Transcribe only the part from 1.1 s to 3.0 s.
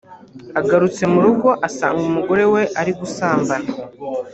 mu rugo asanga umugore we ari